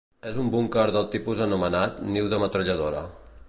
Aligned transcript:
És 0.29 0.37
un 0.43 0.47
búnquer 0.55 0.85
del 0.95 1.05
tipus 1.17 1.43
anomenat, 1.47 1.99
niu 2.17 2.33
de 2.33 2.41
metralladora. 2.45 3.09